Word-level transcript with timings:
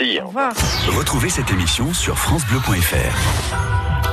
Merci. 0.00 0.20
Au 0.20 0.26
revoir. 0.26 0.52
Retrouvez 0.88 1.28
cette 1.28 1.50
émission 1.50 1.92
sur 1.92 2.18
FranceBleu.fr. 2.18 4.03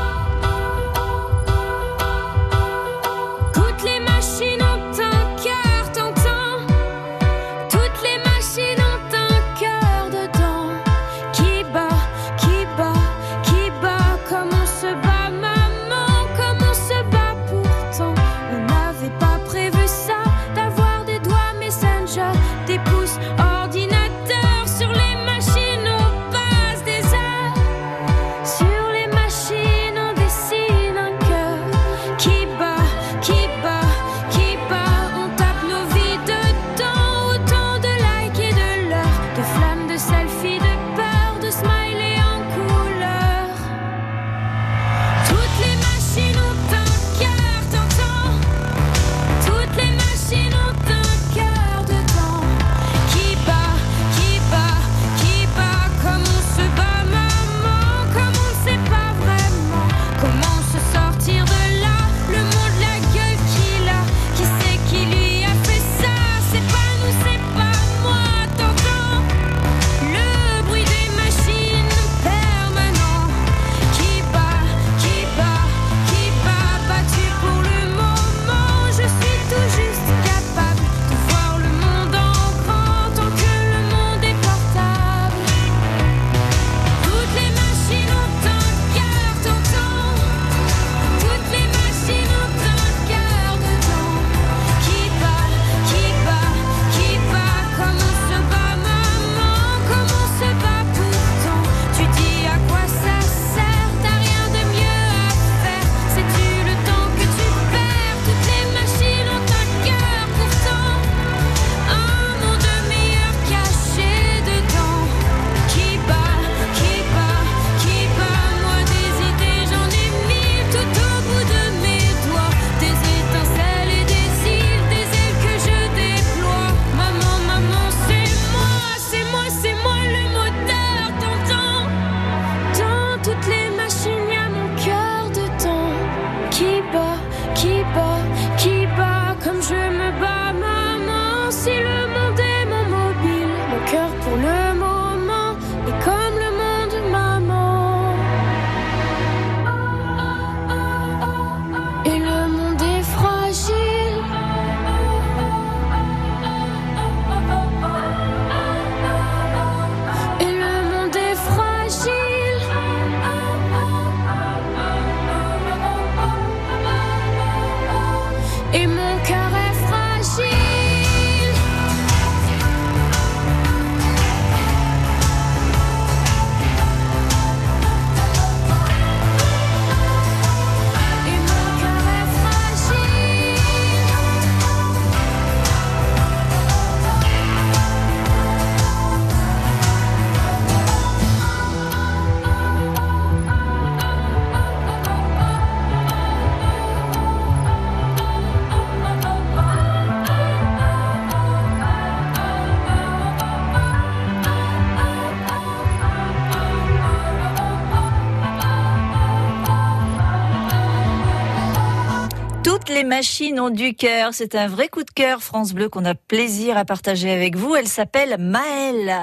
machines 213.11 213.59
ont 213.59 213.71
du 213.71 213.93
cœur. 213.93 214.29
C'est 214.31 214.55
un 214.55 214.69
vrai 214.69 214.87
coup 214.87 215.03
de 215.03 215.11
cœur, 215.11 215.43
France 215.43 215.73
Bleu, 215.73 215.89
qu'on 215.89 216.05
a 216.05 216.15
plaisir 216.15 216.77
à 216.77 216.85
partager 216.85 217.29
avec 217.29 217.57
vous. 217.57 217.75
Elle 217.75 217.89
s'appelle 217.89 218.37
Maëlle. 218.39 219.13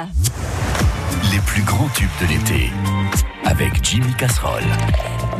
Les 1.32 1.40
plus 1.46 1.62
grands 1.62 1.88
tubes 1.94 2.10
de 2.20 2.26
l'été. 2.26 2.70
Avec 3.46 3.82
Jimmy 3.82 4.12
Casserole. 4.18 4.62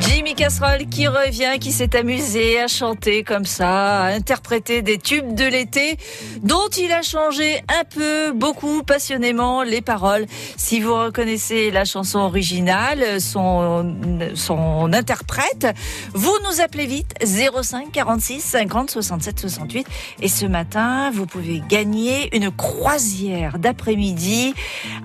Jimmy 0.01 0.35
Casserole 0.35 0.87
qui 0.89 1.07
revient, 1.07 1.59
qui 1.61 1.73
s'est 1.73 1.97
amusé 1.97 2.61
à 2.61 2.69
chanter 2.69 3.25
comme 3.25 3.45
ça, 3.45 4.03
à 4.03 4.07
interpréter 4.09 4.83
des 4.83 4.99
tubes 4.99 5.35
de 5.35 5.45
l'été 5.45 5.97
dont 6.43 6.69
il 6.79 6.93
a 6.93 7.03
changé 7.03 7.63
un 7.69 7.85
peu, 7.85 8.33
beaucoup, 8.33 8.83
passionnément 8.83 9.63
les 9.63 9.81
paroles. 9.81 10.27
Si 10.57 10.81
vous 10.81 10.95
reconnaissez 10.95 11.71
la 11.71 11.85
chanson 11.85 12.21
originale, 12.21 13.21
son, 13.21 14.93
interprète, 14.93 15.67
vous 16.15 16.37
nous 16.45 16.61
appelez 16.61 16.87
vite 16.87 17.15
05 17.25 17.91
46 17.93 18.41
50 18.41 18.91
67 18.91 19.41
68 19.41 19.87
et 20.21 20.29
ce 20.29 20.47
matin, 20.47 21.11
vous 21.13 21.27
pouvez 21.27 21.63
gagner 21.69 22.35
une 22.37 22.51
croisière 22.51 23.59
d'après-midi 23.59 24.55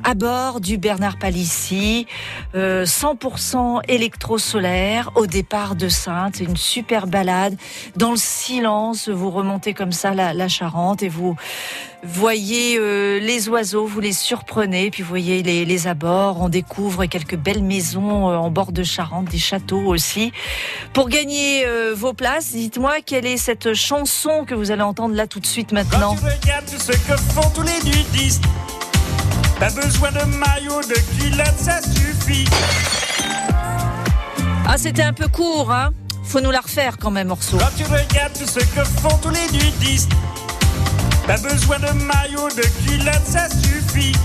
à 0.03 0.13
bord 0.13 0.59
du 0.59 0.77
Bernard 0.77 1.17
Palissy, 1.17 2.07
euh, 2.55 2.85
100% 2.85 3.81
électro-solaire 3.87 4.72
au 5.15 5.27
départ 5.27 5.75
de 5.75 5.89
Sainte. 5.89 6.39
Une 6.39 6.57
super 6.57 7.07
balade 7.07 7.55
dans 7.95 8.11
le 8.11 8.17
silence. 8.17 9.09
Vous 9.09 9.29
remontez 9.29 9.73
comme 9.73 9.91
ça 9.91 10.13
la, 10.13 10.33
la 10.33 10.47
Charente 10.47 11.03
et 11.03 11.09
vous 11.09 11.35
voyez 12.03 12.77
euh, 12.77 13.19
les 13.19 13.49
oiseaux, 13.49 13.85
vous 13.85 13.99
les 13.99 14.13
surprenez, 14.13 14.91
puis 14.91 15.03
vous 15.03 15.09
voyez 15.09 15.43
les, 15.43 15.87
abords. 15.87 16.41
On 16.41 16.49
découvre 16.49 17.05
quelques 17.05 17.35
belles 17.35 17.63
maisons 17.63 18.29
euh, 18.29 18.35
en 18.35 18.49
bord 18.49 18.71
de 18.71 18.83
Charente, 18.83 19.29
des 19.29 19.37
châteaux 19.37 19.85
aussi. 19.85 20.31
Pour 20.93 21.09
gagner 21.09 21.65
euh, 21.65 21.93
vos 21.95 22.13
places, 22.13 22.51
dites-moi 22.51 22.95
quelle 23.05 23.25
est 23.25 23.37
cette 23.37 23.73
chanson 23.73 24.45
que 24.45 24.55
vous 24.55 24.71
allez 24.71 24.81
entendre 24.81 25.15
là 25.15 25.27
tout 25.27 25.39
de 25.39 25.45
suite 25.45 25.71
maintenant. 25.71 26.15
Ce 26.17 26.91
que 26.91 27.17
font 27.33 27.49
tous 27.53 27.61
les 27.61 27.79
nudistes, 27.83 28.43
besoin 29.59 30.11
de 30.11 30.23
de 30.87 31.63
ça 31.63 31.81
suffit. 31.81 32.45
Ah, 34.65 34.77
c'était 34.77 35.03
un 35.03 35.13
peu 35.13 35.27
court, 35.27 35.71
hein 35.71 35.91
Faut 36.23 36.39
nous 36.41 36.51
la 36.51 36.61
refaire 36.61 36.97
quand 36.97 37.11
même, 37.11 37.27
morceau. 37.27 37.57
Quand 37.57 37.75
tu 37.75 37.83
regardes 37.83 38.33
tout 38.33 38.47
ce 38.47 38.59
que 38.59 38.83
font 38.83 39.17
tous 39.21 39.29
les 39.29 39.45
nudistes, 39.51 40.11
pas 41.27 41.37
besoin 41.37 41.79
de 41.79 41.91
maillot, 42.03 42.49
de 42.49 42.63
culotte, 42.85 43.25
ça 43.25 43.49
suffit. 43.49 44.15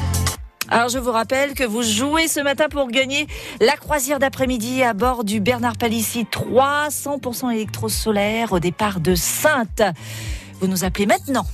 Alors 0.70 0.88
je 0.90 0.98
vous 0.98 1.12
rappelle 1.12 1.54
que 1.54 1.64
vous 1.64 1.82
jouez 1.82 2.28
ce 2.28 2.40
matin 2.40 2.66
pour 2.70 2.88
gagner 2.88 3.26
la 3.60 3.76
croisière 3.76 4.18
d'après-midi 4.18 4.82
à 4.82 4.92
bord 4.92 5.24
du 5.24 5.40
Bernard 5.40 5.76
Palissy 5.76 6.26
300% 6.30 7.50
électrosolaire 7.52 8.52
au 8.52 8.58
départ 8.58 9.00
de 9.00 9.14
Sainte. 9.14 9.82
Vous 10.60 10.66
nous 10.66 10.84
appelez 10.84 11.06
maintenant. 11.06 11.46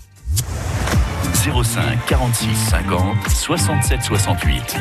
05 1.45 2.07
46 2.07 2.57
50 2.71 3.29
67 3.29 4.03
68. 4.03 4.77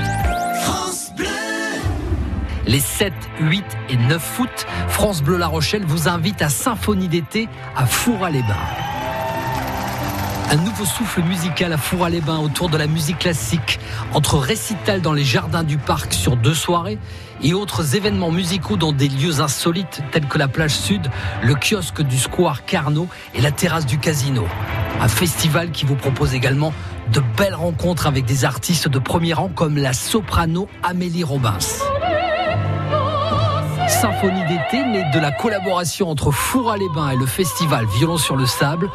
Les 2.73 2.79
7, 2.79 3.13
8 3.39 3.63
et 3.89 3.97
9 3.97 4.39
août, 4.39 4.65
France 4.87 5.21
Bleu 5.21 5.37
La 5.37 5.45
Rochelle 5.45 5.85
vous 5.85 6.07
invite 6.07 6.41
à 6.41 6.49
Symphonie 6.49 7.07
d'été 7.07 7.47
à 7.75 7.85
Foura-les-Bains. 7.85 8.55
Un 10.49 10.55
nouveau 10.55 10.83
souffle 10.83 11.21
musical 11.21 11.71
à 11.71 11.77
Foura-les-Bains 11.77 12.39
autour 12.39 12.69
de 12.69 12.77
la 12.77 12.87
musique 12.87 13.19
classique, 13.19 13.79
entre 14.15 14.39
récital 14.39 15.01
dans 15.01 15.13
les 15.13 15.23
jardins 15.23 15.63
du 15.63 15.77
parc 15.77 16.13
sur 16.13 16.35
deux 16.35 16.55
soirées 16.55 16.97
et 17.43 17.53
autres 17.53 17.95
événements 17.95 18.31
musicaux 18.31 18.75
dans 18.75 18.91
des 18.91 19.07
lieux 19.07 19.39
insolites 19.39 20.01
tels 20.11 20.27
que 20.27 20.39
la 20.39 20.47
plage 20.47 20.73
sud, 20.73 21.11
le 21.43 21.53
kiosque 21.53 22.01
du 22.01 22.17
square 22.17 22.65
Carnot 22.65 23.07
et 23.35 23.41
la 23.41 23.51
terrasse 23.51 23.85
du 23.85 23.99
casino. 23.99 24.47
Un 24.99 25.09
festival 25.09 25.69
qui 25.69 25.85
vous 25.85 25.95
propose 25.95 26.33
également 26.33 26.73
de 27.11 27.21
belles 27.37 27.53
rencontres 27.53 28.07
avec 28.07 28.25
des 28.25 28.45
artistes 28.45 28.87
de 28.87 28.97
premier 28.97 29.33
rang 29.33 29.49
comme 29.49 29.77
la 29.77 29.93
soprano 29.93 30.67
Amélie 30.81 31.23
Robins. 31.23 31.59
Symphonie 34.03 34.43
d'été 34.47 34.83
née 34.83 35.05
de 35.13 35.19
la 35.21 35.31
collaboration 35.31 36.09
entre 36.09 36.29
Foura-les-Bains 36.29 37.11
et 37.11 37.15
le 37.15 37.25
festival 37.25 37.85
Violon 37.85 38.17
sur 38.17 38.35
le 38.35 38.45
sable. 38.45 38.91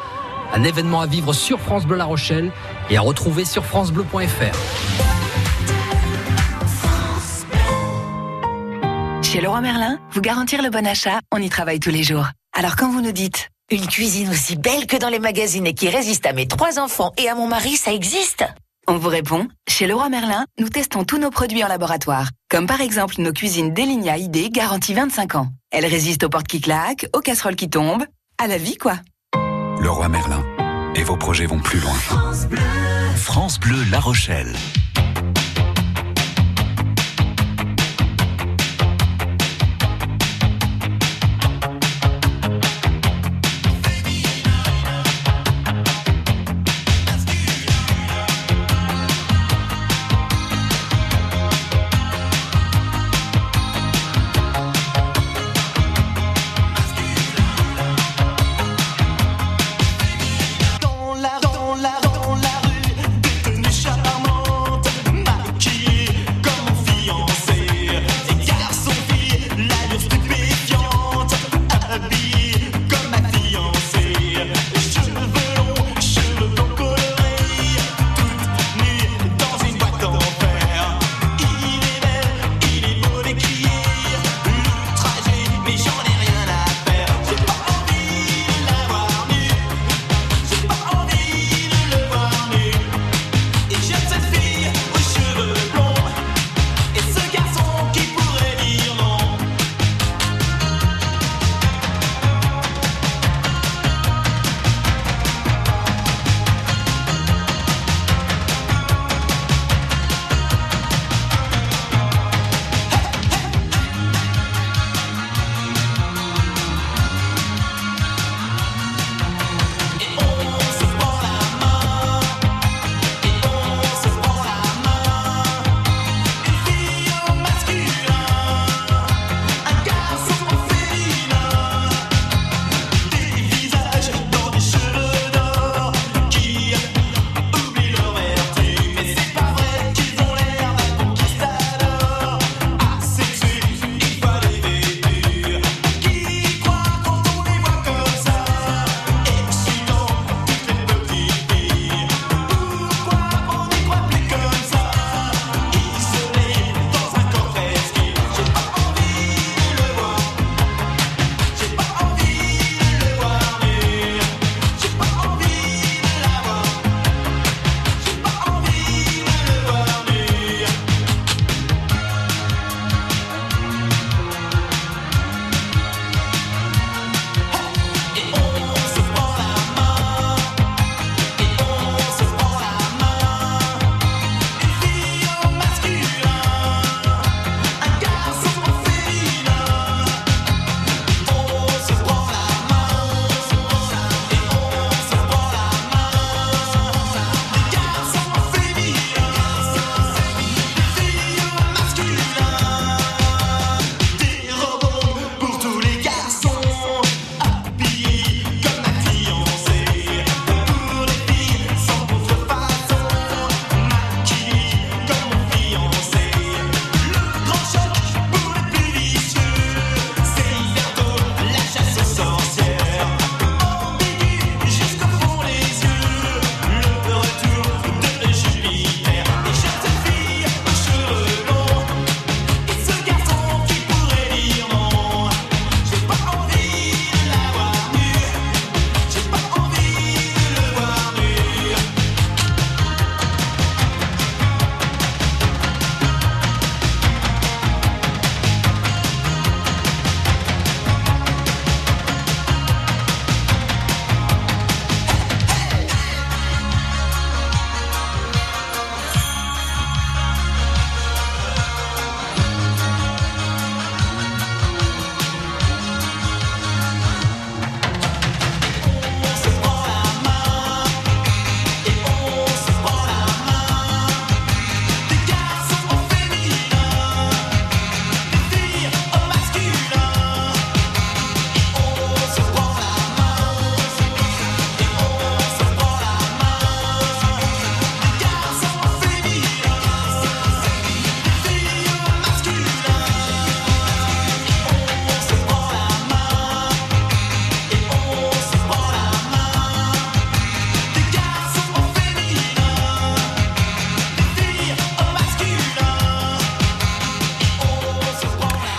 Un 0.53 0.63
événement 0.65 1.01
à 1.01 1.07
vivre 1.07 1.33
sur 1.33 1.61
France 1.61 1.87
Bleu 1.87 1.97
La 1.97 2.05
Rochelle 2.05 2.53
et 2.91 2.99
à 2.99 3.01
retrouver 3.01 3.47
sur 3.47 3.65
francebleu.fr. 3.65 4.55
Chez 9.23 9.41
Leroy 9.41 9.63
Merlin, 9.63 9.99
vous 10.11 10.21
garantir 10.21 10.61
le 10.61 10.69
bon 10.69 10.87
achat, 10.87 11.21
on 11.33 11.39
y 11.39 11.49
travaille 11.49 11.81
tous 11.81 11.89
les 11.89 12.03
jours. 12.03 12.27
Alors 12.53 12.77
quand 12.77 12.91
vous 12.91 13.01
nous 13.01 13.13
dites 13.13 13.49
Une 13.71 13.87
cuisine 13.87 14.29
aussi 14.29 14.57
belle 14.57 14.87
que 14.87 14.99
dans 14.99 15.09
les 15.09 15.21
magazines 15.21 15.67
et 15.67 15.73
qui 15.73 15.89
résiste 15.89 16.27
à 16.27 16.35
mes 16.35 16.47
trois 16.47 16.79
enfants 16.79 17.13
et 17.17 17.31
à 17.31 17.35
mon 17.35 17.49
mari, 17.49 17.77
ça 17.77 17.95
existe? 17.95 18.45
On 18.91 18.97
vous 18.97 19.11
répond 19.11 19.47
Chez 19.69 19.87
Leroy 19.87 20.09
Merlin, 20.09 20.47
nous 20.59 20.71
testons 20.71 21.05
tous 21.05 21.19
nos 21.19 21.29
produits 21.29 21.63
en 21.63 21.69
laboratoire. 21.69 22.31
Comme 22.49 22.67
par 22.67 22.81
exemple 22.81 23.17
nos 23.19 23.35
cuisines 23.35 23.75
Delinia 23.75 24.17
ID 24.17 24.51
garantie 24.51 24.95
25 24.95 25.35
ans. 25.35 25.49
Elles 25.71 25.85
résistent 25.85 26.25
aux 26.25 26.31
portes 26.31 26.49
qui 26.49 26.63
claquent, 26.63 27.07
aux 27.15 27.21
casseroles 27.21 27.55
qui 27.55 27.69
tombent, 27.69 28.07
à 28.39 28.47
la 28.47 28.57
vie 28.57 28.79
quoi. 28.79 28.95
Le 29.79 29.91
roi 29.91 30.09
Merlin. 30.09 30.43
Et 30.95 31.03
vos 31.03 31.19
projets 31.19 31.45
vont 31.45 31.59
plus 31.59 31.81
loin. 31.81 31.93
France 33.15 33.61
Bleu 33.61 33.77
La 33.91 34.01
Rochelle. 34.01 34.55
Dans 34.95 35.03
la, 35.03 35.05
dans 35.05 35.08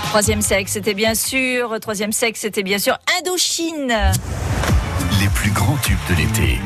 Troisième 0.09 0.41
sexe, 0.41 0.71
c'était 0.73 0.93
bien 0.95 1.13
sûr. 1.13 1.79
Troisième 1.79 2.11
sexe, 2.11 2.41
c'était 2.41 2.63
bien 2.63 2.79
sûr 2.79 2.97
Indochine. 3.19 3.93
Les 5.21 5.27
plus 5.29 5.51
grands 5.51 5.77
tubes 5.83 5.97
de 6.09 6.15
l'été. 6.15 6.59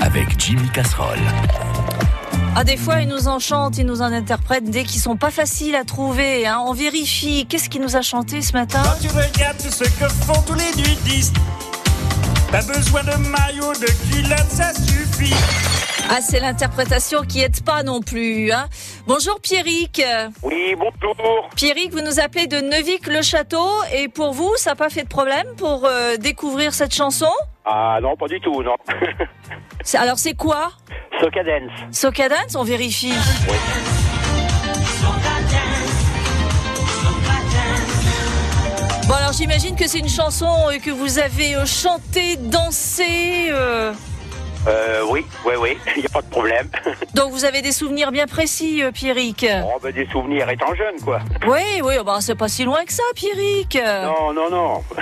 Avec 0.00 0.38
Jimmy 0.38 0.68
Casserole. 0.70 1.18
Ah, 2.54 2.64
des 2.64 2.76
fois, 2.76 3.00
ils 3.00 3.08
nous 3.08 3.28
en 3.28 3.38
chantent, 3.38 3.78
ils 3.78 3.86
nous 3.86 4.02
en 4.02 4.12
interprètent 4.12 4.70
dès 4.70 4.84
qu'ils 4.84 5.00
sont 5.00 5.16
pas 5.16 5.30
faciles 5.30 5.74
à 5.74 5.84
trouver. 5.84 6.46
hein. 6.46 6.62
On 6.66 6.72
vérifie. 6.72 7.46
Qu'est-ce 7.48 7.68
qu'il 7.70 7.80
nous 7.82 7.96
a 7.96 8.02
chanté 8.02 8.42
ce 8.42 8.52
matin? 8.52 8.82
Quand 8.84 9.00
tu 9.00 9.08
regardes 9.08 9.56
tout 9.58 9.70
ce 9.70 9.84
que 9.84 10.08
font 10.08 10.40
tous 10.42 10.54
les 10.54 10.70
nudistes, 10.76 11.36
pas 12.52 12.62
besoin 12.62 13.02
de 13.02 13.16
maillot, 13.28 13.72
de 13.74 13.86
culotte, 14.10 14.50
ça 14.50 14.72
suffit. 14.74 15.34
Ah, 16.08 16.18
c'est 16.22 16.38
l'interprétation 16.40 17.22
qui 17.22 17.40
aide 17.40 17.60
pas 17.62 17.82
non 17.82 18.00
plus. 18.00 18.52
Hein. 18.52 18.68
Bonjour 19.06 19.38
Pierrick. 19.40 20.02
Oui, 20.42 20.74
bonjour. 20.76 21.48
Pierrick, 21.54 21.92
vous 21.92 22.00
nous 22.00 22.18
appelez 22.18 22.46
de 22.48 22.56
Neuvik-le-Château 22.60 23.68
et 23.94 24.08
pour 24.08 24.32
vous, 24.32 24.50
ça 24.56 24.70
n'a 24.70 24.76
pas 24.76 24.90
fait 24.90 25.04
de 25.04 25.08
problème 25.08 25.46
pour 25.56 25.84
euh, 25.86 26.16
découvrir 26.16 26.74
cette 26.74 26.92
chanson? 26.94 27.30
Ah 27.64 27.98
non, 28.02 28.16
pas 28.16 28.26
du 28.26 28.40
tout, 28.40 28.62
non. 28.62 28.74
Alors 29.94 30.18
c'est 30.18 30.34
quoi? 30.34 30.72
Soca 31.20 31.44
Dance. 31.44 31.70
Soca 31.96 32.28
Dance 32.28 32.56
On 32.56 32.64
vérifie. 32.64 33.14
Bon 39.08 39.14
alors 39.14 39.32
j'imagine 39.32 39.76
que 39.76 39.86
c'est 39.86 40.00
une 40.00 40.08
chanson 40.08 40.48
euh, 40.68 40.78
que 40.78 40.90
vous 40.90 41.18
avez 41.20 41.54
euh, 41.54 41.64
chantée, 41.64 42.36
dansée. 42.36 43.46
euh, 43.50 43.92
Euh, 44.66 45.02
oui, 45.08 45.24
oui, 45.44 45.54
oui, 45.58 45.78
il 45.96 46.00
n'y 46.00 46.06
a 46.06 46.10
pas 46.10 46.22
de 46.22 46.30
problème. 46.30 46.68
Donc 47.14 47.32
vous 47.32 47.44
avez 47.44 47.62
des 47.62 47.72
souvenirs 47.72 48.10
bien 48.10 48.26
précis, 48.26 48.82
euh, 48.82 48.90
Pierrick? 48.90 49.46
Oh, 49.64 49.78
ben, 49.82 49.92
des 49.92 50.06
souvenirs 50.06 50.48
étant 50.50 50.74
jeune, 50.74 51.00
quoi. 51.02 51.20
Oui, 51.46 51.80
oui, 51.82 51.94
oh, 52.00 52.04
bah, 52.04 52.18
c'est 52.20 52.34
pas 52.34 52.48
si 52.48 52.64
loin 52.64 52.84
que 52.84 52.92
ça, 52.92 53.02
Pierrick. 53.14 53.76
Non, 53.76 54.32
non, 54.32 54.50
non. 54.50 54.82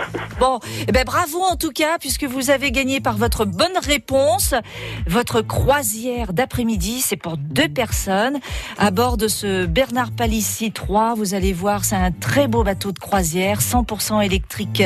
Bon, 0.40 0.58
eh 0.88 0.90
ben 0.90 1.04
bravo 1.04 1.40
en 1.42 1.54
tout 1.54 1.70
cas, 1.70 1.96
puisque 1.98 2.24
vous 2.24 2.50
avez 2.50 2.72
gagné 2.72 3.00
par 3.00 3.16
votre 3.16 3.44
bonne 3.44 3.78
réponse 3.80 4.52
votre 5.06 5.42
croisière 5.42 6.32
d'après-midi. 6.32 7.00
C'est 7.00 7.16
pour 7.16 7.36
deux 7.36 7.68
personnes 7.68 8.40
à 8.76 8.90
bord 8.90 9.16
de 9.16 9.28
ce 9.28 9.66
Bernard 9.66 10.10
Palissy 10.10 10.72
3. 10.72 11.14
Vous 11.14 11.34
allez 11.34 11.52
voir, 11.52 11.84
c'est 11.84 11.96
un 11.96 12.10
très 12.10 12.48
beau 12.48 12.64
bateau 12.64 12.92
de 12.92 12.98
croisière, 12.98 13.60
100% 13.60 14.24
électrique, 14.24 14.82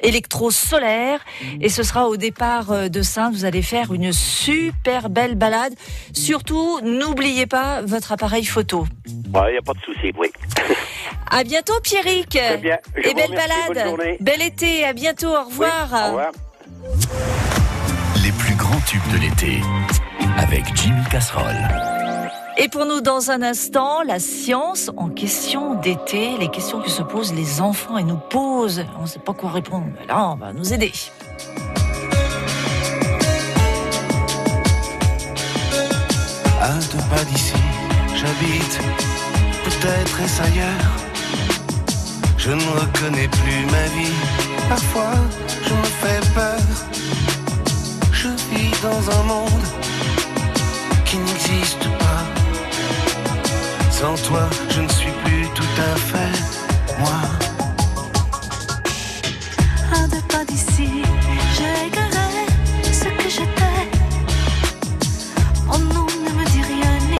électro-solaire. 0.00 1.20
Et 1.60 1.68
ce 1.68 1.82
sera 1.82 2.08
au 2.08 2.16
départ 2.16 2.70
euh, 2.70 2.88
de 2.88 3.02
Sainte. 3.02 3.32
Vous 3.32 3.44
allez 3.44 3.62
faire 3.62 3.94
une 3.94 4.11
super 4.12 5.10
belle 5.10 5.34
balade. 5.34 5.74
Surtout, 6.12 6.80
n'oubliez 6.82 7.46
pas 7.46 7.82
votre 7.82 8.12
appareil 8.12 8.44
photo. 8.44 8.86
Il 9.06 9.30
n'y 9.50 9.56
a 9.56 9.62
pas 9.64 9.72
de 9.72 9.80
souci, 9.80 10.12
oui. 10.18 10.30
À 11.30 11.44
bientôt, 11.44 11.74
Pierrick. 11.82 12.30
Très 12.30 12.56
bien. 12.58 12.78
Je 12.96 13.08
Et 13.08 13.14
belle 13.14 13.30
balade. 13.30 14.16
Bel 14.20 14.42
été. 14.42 14.84
À 14.84 14.92
bientôt. 14.92 15.28
Au 15.28 15.44
Oui, 15.44 15.50
revoir. 15.50 15.88
Au 15.92 16.06
revoir. 16.08 16.32
Les 18.24 18.32
plus 18.32 18.54
grands 18.54 18.80
tubes 18.86 19.00
de 19.12 19.18
l'été. 19.18 19.60
Avec 20.38 20.64
Jimmy 20.76 21.02
Casserole. 21.10 21.56
Et 22.58 22.68
pour 22.68 22.84
nous, 22.84 23.00
dans 23.00 23.30
un 23.30 23.40
instant, 23.40 24.02
la 24.02 24.18
science 24.18 24.90
en 24.98 25.08
question 25.08 25.74
d'été, 25.74 26.36
les 26.38 26.48
questions 26.48 26.80
que 26.82 26.90
se 26.90 27.02
posent 27.02 27.32
les 27.32 27.62
enfants 27.62 27.96
et 27.96 28.04
nous 28.04 28.18
posent. 28.18 28.84
On 28.98 29.02
ne 29.02 29.06
sait 29.06 29.18
pas 29.18 29.32
quoi 29.32 29.50
répondre, 29.50 29.86
mais 29.98 30.06
là, 30.06 30.32
on 30.32 30.36
va 30.36 30.52
nous 30.52 30.72
aider. 30.72 30.92
Je 42.38 42.50
ne 42.50 42.80
reconnais 42.80 43.28
plus 43.28 43.66
ma 43.66 43.84
vie, 43.94 44.12
parfois 44.68 45.14
je 45.64 45.74
me 45.74 45.84
fais 46.00 46.20
peur. 46.34 46.60
Je 48.12 48.28
vis 48.50 48.70
dans 48.82 49.10
un 49.18 49.22
monde 49.24 49.66
qui 51.04 51.18
n'existe 51.18 51.86
pas. 51.98 52.24
Sans 53.90 54.14
toi, 54.28 54.48
je 54.70 54.80
ne 54.80 54.88
suis 54.88 55.12
plus 55.24 55.46
tout 55.54 55.74
à 55.78 55.96
fait 55.96 56.41